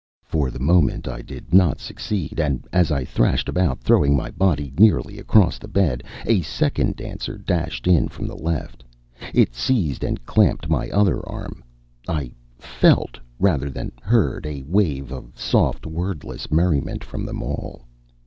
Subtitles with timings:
[0.23, 4.73] For the moment I did not succeed and as I thrashed about, throwing my body
[4.79, 8.83] nearly across the bed, a second dancer dashed in from the left.
[9.31, 11.63] It seized and clamped my other arm.
[12.07, 17.83] I felt, rather than heard, a wave of soft, wordless merriment from them all.